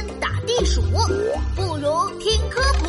[0.00, 0.80] 天打地鼠，
[1.54, 2.88] 不如听科普。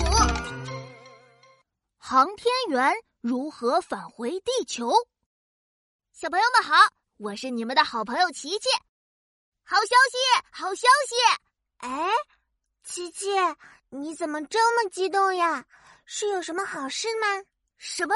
[1.97, 4.93] 航天员如何返回地球？
[6.13, 6.73] 小朋友们好，
[7.17, 8.69] 我是你们的好朋友琪琪。
[9.63, 11.15] 好消息，好消息！
[11.79, 12.09] 哎，
[12.85, 13.27] 琪琪，
[13.89, 15.65] 你怎么这么激动呀？
[16.05, 17.43] 是有什么好事吗？
[17.77, 18.15] 什么？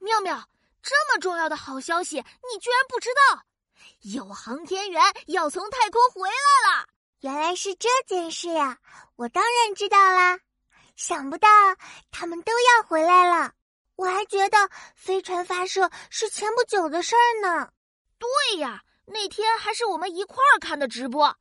[0.00, 0.46] 妙妙，
[0.82, 3.42] 这么重要的好消息，你居然不知道？
[4.00, 6.88] 有航天员要从太空回来了！
[7.20, 8.78] 原来是这件事呀，
[9.16, 10.38] 我当然知道啦。
[10.94, 11.48] 想不到
[12.12, 13.52] 他们都要回来了，
[13.96, 14.56] 我还觉得
[14.94, 17.70] 飞船发射是前不久的事儿呢。
[18.18, 21.36] 对呀，那天还是我们一块儿看的直播，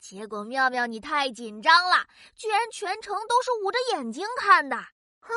[0.00, 4.76] 结果妙妙你太紧张了，居然全程都是捂着眼睛看的。
[5.20, 5.32] 哼，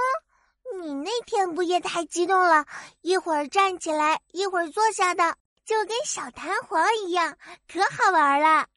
[0.82, 2.66] 你那天不也太激动了，
[3.02, 7.38] 一会儿站起来，一会儿坐下的，就跟小弹簧一样，
[7.72, 8.68] 可好玩了。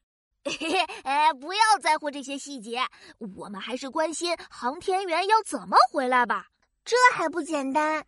[0.47, 2.81] 嘿嘿，哎，不要在乎这些细节，
[3.35, 6.47] 我们还是关心航天员要怎么回来吧。
[6.85, 8.05] 这还不简单？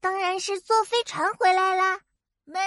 [0.00, 2.00] 当然是坐飞船回来啦。
[2.44, 2.58] 没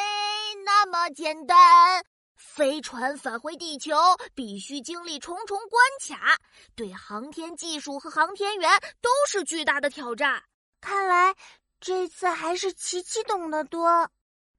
[0.64, 3.96] 那么简单，飞船返回地球
[4.34, 6.38] 必须经历重重关卡，
[6.76, 8.70] 对航天技术和航天员
[9.02, 10.44] 都是巨大的挑战。
[10.80, 11.36] 看来
[11.80, 14.10] 这次还是琪琪懂得多，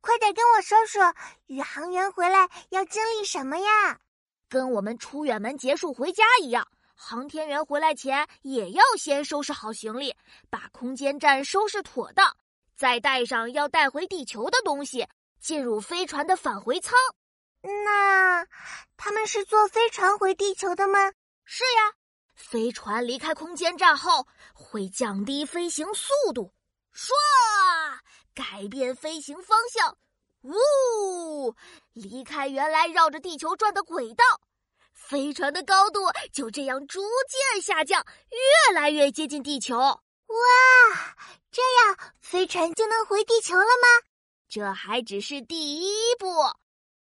[0.00, 1.14] 快点跟我说说，
[1.46, 4.00] 宇航员回来要经历什么呀？
[4.48, 10.14] 跟我们出远门结束回家一样，航天员回来前也要先收拾好行李，
[10.48, 12.36] 把空间站收拾妥当，
[12.76, 15.06] 再带上要带回地球的东西，
[15.40, 16.94] 进入飞船的返回舱。
[17.84, 18.46] 那
[18.96, 21.12] 他们是坐飞船回地球的吗？
[21.44, 21.94] 是呀，
[22.34, 26.52] 飞船离开空间站后会降低飞行速度，
[26.94, 27.10] 唰，
[28.34, 29.98] 改变飞行方向。
[30.46, 31.54] 呜，
[31.92, 34.24] 离开原来绕着地球转的轨道，
[34.92, 36.00] 飞船的高度
[36.32, 39.76] 就这样逐渐下降，越来越接近地球。
[39.78, 41.16] 哇，
[41.50, 44.06] 这样飞船就能回地球了吗？
[44.48, 46.28] 这还只是第一步。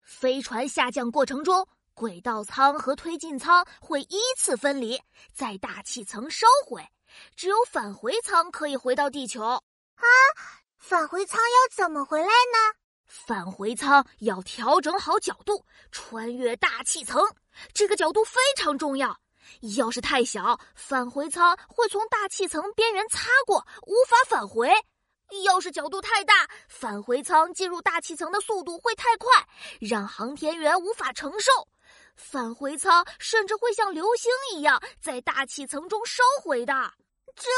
[0.02, 5.02] 飞船下降过程中，轨道舱和推进舱会依次分离，
[5.34, 6.84] 在大气层烧毁，
[7.36, 9.44] 只有返回舱可以回到地球。
[9.44, 9.62] 啊，
[10.78, 12.82] 返回舱要怎么回来呢？
[13.13, 17.22] 返回舱要调整好角度，穿越大气层。
[17.72, 19.16] 这个角度非常重要。
[19.78, 24.68] 要是太小，返回舱会从大气层边缘擦过，无法返回；
[25.44, 29.30] 要是角度太大，返回舱进入大气层的速度会太快，
[29.80, 31.51] 让航天员无法承受。
[32.16, 36.74] 返回舱甚至会像流星一样在大气层中烧毁的。
[37.35, 37.50] 这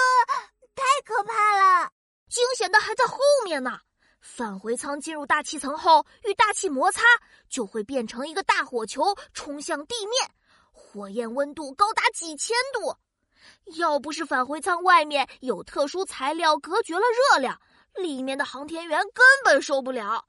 [0.75, 1.91] 太可怕了！
[2.29, 3.79] 惊险的还在后面呢。
[4.25, 7.03] 返回舱进入大气层后，与大气摩擦，
[7.47, 10.31] 就会变成一个大火球，冲向地面。
[10.71, 12.97] 火焰温度高达几千度。
[13.77, 17.61] 要不是返回舱外面有特殊材料隔绝了热量，
[17.95, 20.25] 里面的航天员根本受不了。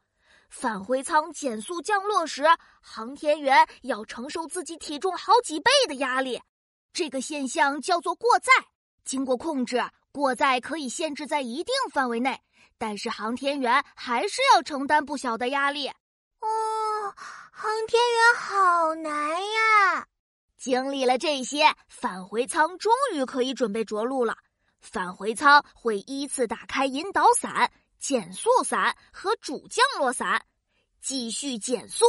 [0.50, 2.44] 返回舱减速降落时，
[2.82, 6.40] 航天员要承受自己体重好几倍的压力。
[6.92, 8.52] 这个现象叫做过载。
[9.04, 9.82] 经过控制，
[10.16, 12.41] 过载可以限制在一定范围内。
[12.78, 15.88] 但是航天员还是要承担不小的压力。
[15.88, 17.15] 哦，
[17.53, 20.09] 航天员好难呀！
[20.56, 24.38] 经历了这些，返回舱终于可以准备着陆了。
[24.81, 30.47] 返回舱会依次打开引导伞、减速伞和主降落伞，
[30.99, 32.06] 继续减速，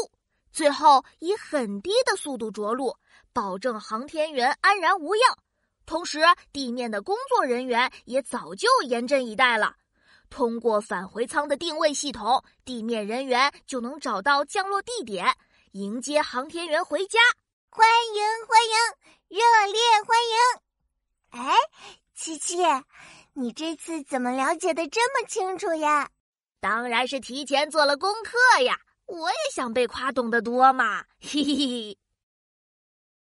[0.53, 2.95] 最后以很低的速度着陆，
[3.33, 5.37] 保证航天员安然无恙。
[5.87, 6.19] 同时，
[6.51, 9.77] 地面的工作人员也早就严阵以待了。
[10.29, 15.33] 通过返回舱的定位系统，地面人员就能找到降落地点，
[15.71, 17.19] 迎接航天员回家。
[17.69, 18.75] 欢迎欢迎，
[19.29, 19.39] 热
[19.71, 21.47] 烈欢迎！
[21.47, 21.55] 哎，
[22.13, 22.57] 琪琪，
[23.31, 26.09] 你这次怎么了解的这么清楚呀？
[26.59, 28.77] 当然是提前做了功课呀！
[29.05, 31.97] 我也想被夸懂得多嘛，嘿嘿嘿。